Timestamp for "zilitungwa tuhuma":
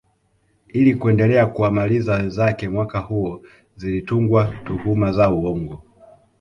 3.75-5.11